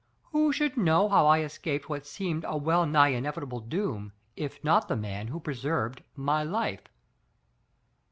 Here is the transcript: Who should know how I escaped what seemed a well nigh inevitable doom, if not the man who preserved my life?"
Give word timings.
Who 0.31 0.51
should 0.51 0.77
know 0.77 1.09
how 1.09 1.27
I 1.27 1.41
escaped 1.41 1.87
what 1.87 2.07
seemed 2.07 2.43
a 2.47 2.57
well 2.57 2.87
nigh 2.87 3.09
inevitable 3.09 3.59
doom, 3.59 4.13
if 4.35 4.63
not 4.63 4.87
the 4.87 4.95
man 4.95 5.27
who 5.27 5.39
preserved 5.39 6.01
my 6.15 6.41
life?" 6.43 6.81